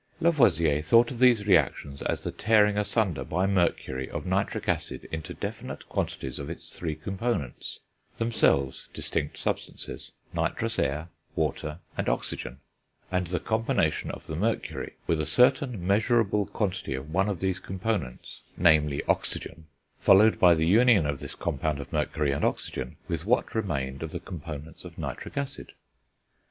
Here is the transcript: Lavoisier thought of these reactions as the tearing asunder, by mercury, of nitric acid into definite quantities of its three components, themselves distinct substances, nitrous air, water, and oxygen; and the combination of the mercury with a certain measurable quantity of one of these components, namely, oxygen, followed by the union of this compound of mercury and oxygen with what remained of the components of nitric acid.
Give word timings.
Lavoisier 0.19 0.81
thought 0.81 1.11
of 1.11 1.19
these 1.19 1.45
reactions 1.45 2.01
as 2.01 2.23
the 2.23 2.31
tearing 2.31 2.75
asunder, 2.75 3.23
by 3.23 3.45
mercury, 3.45 4.09
of 4.09 4.25
nitric 4.25 4.67
acid 4.67 5.07
into 5.11 5.31
definite 5.35 5.87
quantities 5.89 6.39
of 6.39 6.49
its 6.49 6.75
three 6.75 6.95
components, 6.95 7.81
themselves 8.17 8.89
distinct 8.95 9.37
substances, 9.37 10.11
nitrous 10.33 10.79
air, 10.79 11.09
water, 11.35 11.81
and 11.95 12.09
oxygen; 12.09 12.61
and 13.11 13.27
the 13.27 13.39
combination 13.39 14.09
of 14.09 14.25
the 14.25 14.35
mercury 14.35 14.93
with 15.05 15.19
a 15.21 15.25
certain 15.27 15.85
measurable 15.85 16.47
quantity 16.47 16.95
of 16.95 17.13
one 17.13 17.29
of 17.29 17.39
these 17.39 17.59
components, 17.59 18.41
namely, 18.57 19.03
oxygen, 19.07 19.67
followed 19.99 20.39
by 20.39 20.55
the 20.55 20.65
union 20.65 21.05
of 21.05 21.19
this 21.19 21.35
compound 21.35 21.79
of 21.79 21.93
mercury 21.93 22.31
and 22.31 22.43
oxygen 22.43 22.95
with 23.07 23.23
what 23.27 23.53
remained 23.53 24.01
of 24.01 24.09
the 24.09 24.19
components 24.19 24.83
of 24.83 24.97
nitric 24.97 25.37
acid. 25.37 25.73